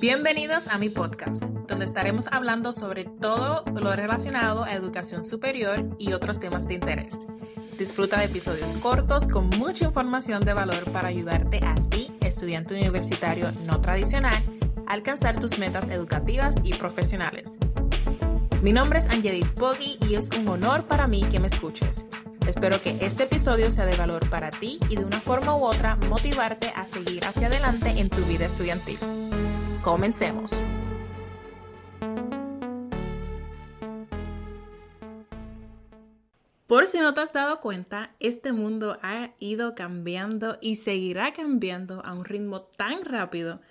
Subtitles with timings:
[0.00, 6.12] Bienvenidos a mi podcast, donde estaremos hablando sobre todo lo relacionado a educación superior y
[6.12, 7.16] otros temas de interés.
[7.76, 13.48] Disfruta de episodios cortos con mucha información de valor para ayudarte a ti, estudiante universitario
[13.66, 14.40] no tradicional,
[14.86, 17.54] a alcanzar tus metas educativas y profesionales.
[18.62, 22.04] Mi nombre es Angelique Poggi y es un honor para mí que me escuches.
[22.46, 25.96] Espero que este episodio sea de valor para ti y de una forma u otra
[26.08, 28.98] motivarte a seguir hacia adelante en tu vida estudiantil.
[29.88, 30.50] Comencemos.
[36.66, 42.04] Por si no te has dado cuenta, este mundo ha ido cambiando y seguirá cambiando
[42.04, 43.62] a un ritmo tan rápido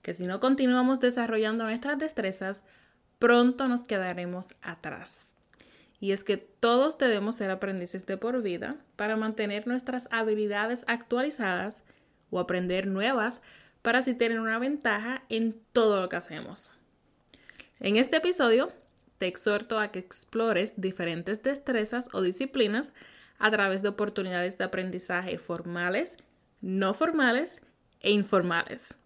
[0.00, 2.62] que si no continuamos desarrollando nuestras destrezas,
[3.18, 5.28] pronto nos quedaremos atrás.
[6.00, 11.84] Y es que todos debemos ser aprendices de por vida para mantener nuestras habilidades actualizadas
[12.30, 13.42] o aprender nuevas
[13.86, 16.70] para así tener una ventaja en todo lo que hacemos.
[17.78, 18.72] En este episodio
[19.18, 22.92] te exhorto a que explores diferentes destrezas o disciplinas
[23.38, 26.16] a través de oportunidades de aprendizaje formales,
[26.60, 27.60] no formales
[28.00, 28.96] e informales.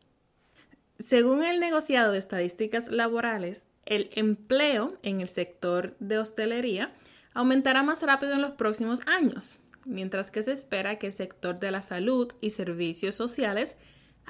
[0.99, 6.91] Según el negociado de estadísticas laborales, el empleo en el sector de hostelería
[7.35, 11.71] aumentará más rápido en los próximos años, mientras que se espera que el sector de
[11.71, 13.77] la salud y servicios sociales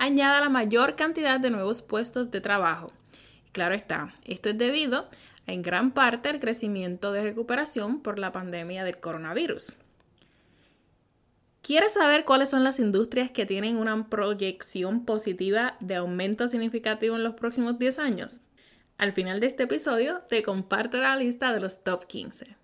[0.01, 2.91] añada la mayor cantidad de nuevos puestos de trabajo.
[3.53, 5.09] Claro está, esto es debido
[5.47, 9.75] en gran parte al crecimiento de recuperación por la pandemia del coronavirus.
[11.61, 17.23] ¿Quieres saber cuáles son las industrias que tienen una proyección positiva de aumento significativo en
[17.23, 18.41] los próximos 10 años?
[18.97, 22.59] Al final de este episodio te comparto la lista de los top 15.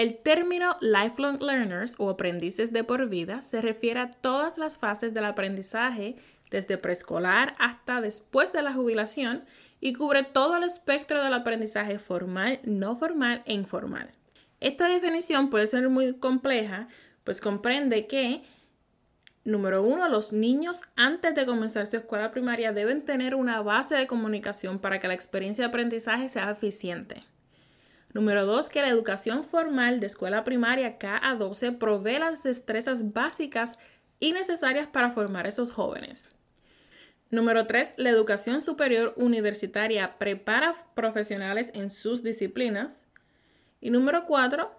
[0.00, 5.12] El término lifelong learners o aprendices de por vida se refiere a todas las fases
[5.12, 6.16] del aprendizaje
[6.50, 9.44] desde preescolar hasta después de la jubilación
[9.78, 14.10] y cubre todo el espectro del aprendizaje formal, no formal e informal.
[14.60, 16.88] Esta definición puede ser muy compleja,
[17.22, 18.42] pues comprende que,
[19.44, 24.06] número uno, los niños antes de comenzar su escuela primaria deben tener una base de
[24.06, 27.22] comunicación para que la experiencia de aprendizaje sea eficiente.
[28.12, 33.78] Número dos, que la educación formal de escuela primaria K12 provee las destrezas básicas
[34.18, 36.28] y necesarias para formar esos jóvenes.
[37.30, 37.94] Número 3.
[37.96, 43.06] La educación superior universitaria prepara profesionales en sus disciplinas.
[43.80, 44.70] Y número 4.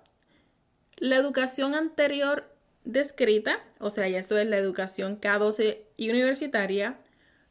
[0.98, 2.54] La educación anterior
[2.84, 7.00] descrita, o sea, ya eso es la educación K12 y universitaria,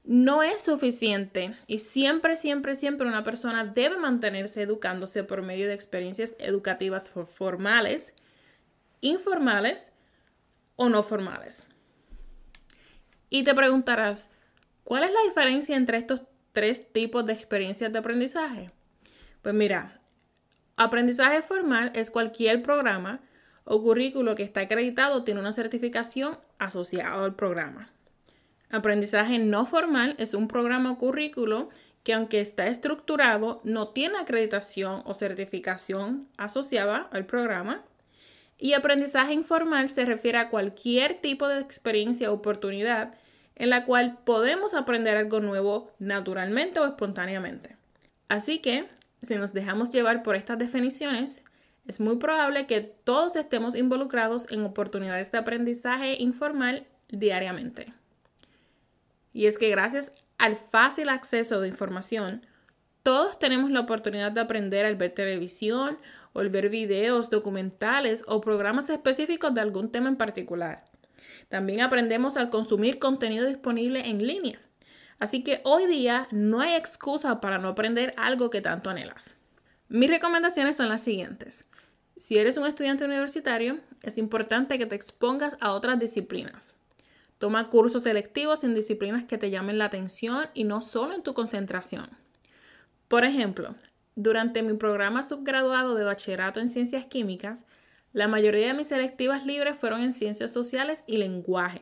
[0.05, 5.75] no es suficiente y siempre, siempre, siempre una persona debe mantenerse educándose por medio de
[5.75, 8.15] experiencias educativas formales,
[9.01, 9.93] informales
[10.77, 11.65] o no formales.
[13.29, 14.31] Y te preguntarás,
[14.91, 16.23] ¿Cuál es la diferencia entre estos
[16.53, 18.73] tres tipos de experiencias de aprendizaje?
[19.41, 20.01] Pues mira,
[20.77, 23.21] aprendizaje formal es cualquier programa
[23.63, 27.93] o currículo que está acreditado tiene una certificación asociada al programa.
[28.71, 31.69] Aprendizaje no formal es un programa o currículo
[32.05, 37.83] que aunque está estructurado no tiene acreditación o certificación asociada al programa.
[38.59, 43.15] Y aprendizaje informal se refiere a cualquier tipo de experiencia o oportunidad
[43.57, 47.77] en la cual podemos aprender algo nuevo naturalmente o espontáneamente.
[48.29, 48.87] Así que,
[49.23, 51.45] si nos dejamos llevar por estas definiciones,
[51.87, 57.93] es muy probable que todos estemos involucrados en oportunidades de aprendizaje informal diariamente.
[59.33, 62.47] Y es que gracias al fácil acceso de información,
[63.03, 65.99] todos tenemos la oportunidad de aprender al ver televisión
[66.33, 70.85] o al ver videos, documentales o programas específicos de algún tema en particular.
[71.49, 74.61] También aprendemos al consumir contenido disponible en línea.
[75.19, 79.35] Así que hoy día no hay excusa para no aprender algo que tanto anhelas.
[79.89, 81.67] Mis recomendaciones son las siguientes.
[82.17, 86.75] Si eres un estudiante universitario, es importante que te expongas a otras disciplinas.
[87.41, 91.33] Toma cursos selectivos en disciplinas que te llamen la atención y no solo en tu
[91.33, 92.11] concentración.
[93.09, 93.77] Por ejemplo,
[94.15, 97.65] durante mi programa subgraduado de bachillerato en ciencias químicas,
[98.13, 101.81] la mayoría de mis selectivas libres fueron en ciencias sociales y lenguaje.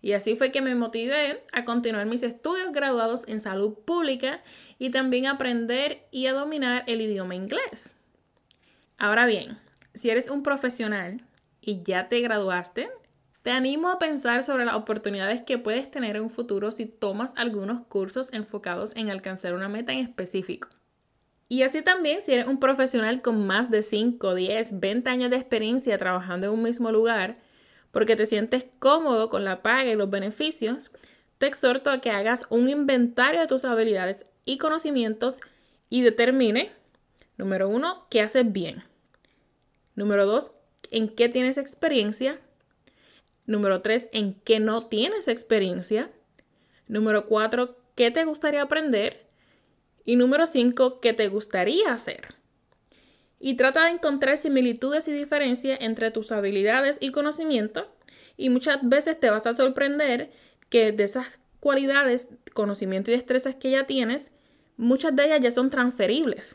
[0.00, 4.42] Y así fue que me motivé a continuar mis estudios graduados en salud pública
[4.78, 7.98] y también aprender y a dominar el idioma inglés.
[8.96, 9.58] Ahora bien,
[9.92, 11.22] si eres un profesional
[11.60, 12.88] y ya te graduaste,
[13.42, 17.32] te animo a pensar sobre las oportunidades que puedes tener en un futuro si tomas
[17.36, 20.68] algunos cursos enfocados en alcanzar una meta en específico.
[21.48, 25.36] Y así también, si eres un profesional con más de 5, 10, 20 años de
[25.36, 27.38] experiencia trabajando en un mismo lugar,
[27.90, 30.92] porque te sientes cómodo con la paga y los beneficios,
[31.38, 35.40] te exhorto a que hagas un inventario de tus habilidades y conocimientos
[35.88, 36.70] y determine,
[37.36, 38.84] número uno, qué haces bien.
[39.96, 40.52] Número dos,
[40.90, 42.38] en qué tienes experiencia.
[43.50, 46.08] Número tres, en qué no tienes experiencia.
[46.86, 49.26] Número cuatro, qué te gustaría aprender.
[50.04, 52.36] Y número cinco, qué te gustaría hacer.
[53.40, 57.92] Y trata de encontrar similitudes y diferencias entre tus habilidades y conocimiento.
[58.36, 60.30] Y muchas veces te vas a sorprender
[60.68, 61.26] que de esas
[61.58, 64.30] cualidades, conocimiento y destrezas que ya tienes,
[64.76, 66.54] muchas de ellas ya son transferibles.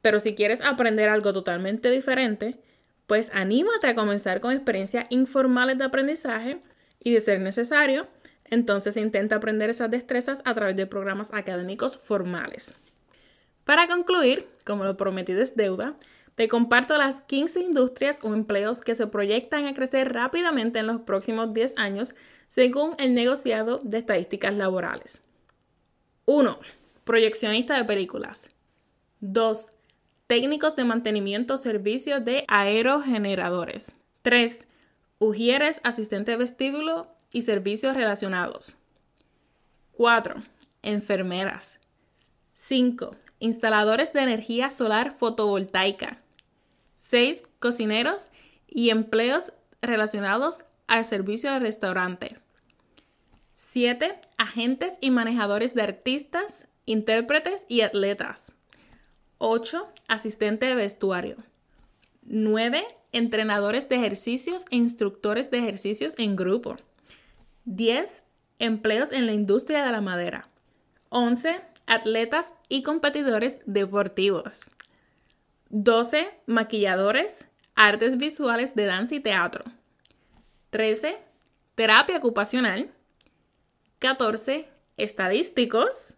[0.00, 2.60] Pero si quieres aprender algo totalmente diferente,
[3.10, 6.62] pues anímate a comenzar con experiencias informales de aprendizaje
[7.02, 8.06] y de ser necesario,
[8.44, 12.72] entonces intenta aprender esas destrezas a través de programas académicos formales.
[13.64, 15.96] Para concluir, como lo prometido es deuda,
[16.36, 21.00] te comparto las 15 industrias o empleos que se proyectan a crecer rápidamente en los
[21.00, 22.14] próximos 10 años
[22.46, 25.20] según el negociado de estadísticas laborales.
[26.26, 26.60] 1.
[27.02, 28.50] Proyeccionista de películas.
[29.18, 29.79] 2.
[30.30, 33.96] Técnicos de mantenimiento servicios de aerogeneradores.
[34.22, 34.64] 3.
[35.18, 38.72] Ujieres, asistente de vestíbulo y servicios relacionados.
[39.90, 40.36] 4.
[40.82, 41.80] Enfermeras.
[42.52, 43.10] 5.
[43.40, 46.20] Instaladores de energía solar fotovoltaica.
[46.94, 47.42] 6.
[47.58, 48.30] Cocineros
[48.68, 52.46] y empleos relacionados al servicio de restaurantes.
[53.54, 54.14] 7.
[54.38, 58.52] Agentes y manejadores de artistas, intérpretes y atletas.
[59.42, 59.88] 8.
[60.06, 61.36] Asistente de vestuario.
[62.24, 62.84] 9.
[63.10, 66.76] Entrenadores de ejercicios e instructores de ejercicios en grupo.
[67.64, 68.22] 10.
[68.58, 70.50] Empleos en la industria de la madera.
[71.08, 71.58] 11.
[71.86, 74.68] Atletas y competidores deportivos.
[75.70, 76.28] 12.
[76.44, 79.64] Maquilladores, artes visuales de danza y teatro.
[80.68, 81.16] 13.
[81.76, 82.90] Terapia ocupacional.
[84.00, 84.68] 14.
[84.98, 86.12] Estadísticos.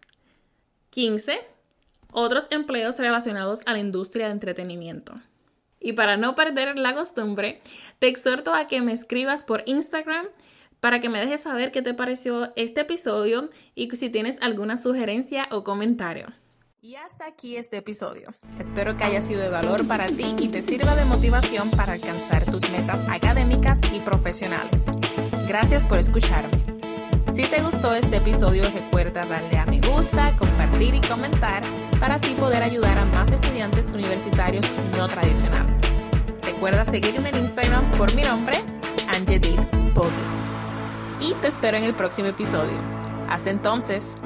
[0.89, 1.52] 15.
[2.13, 5.15] Otros empleos relacionados a la industria de entretenimiento.
[5.79, 7.59] Y para no perder la costumbre,
[7.99, 10.27] te exhorto a que me escribas por Instagram
[10.79, 15.47] para que me dejes saber qué te pareció este episodio y si tienes alguna sugerencia
[15.49, 16.27] o comentario.
[16.81, 18.33] Y hasta aquí este episodio.
[18.59, 22.45] Espero que haya sido de valor para ti y te sirva de motivación para alcanzar
[22.45, 24.85] tus metas académicas y profesionales.
[25.47, 26.61] Gracias por escucharme.
[27.33, 31.63] Si te gustó este episodio, recuerda darle a me gusta, compartir y comentar
[32.03, 34.65] para así poder ayudar a más estudiantes universitarios
[34.97, 35.79] no tradicionales.
[36.43, 38.57] Recuerda seguirme en Instagram por mi nombre,
[39.15, 39.57] Angelit
[41.21, 42.77] Y te espero en el próximo episodio.
[43.29, 44.17] Hasta entonces.